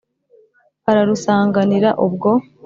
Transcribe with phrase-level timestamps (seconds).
[0.89, 2.31] Ararusanganira ubwo.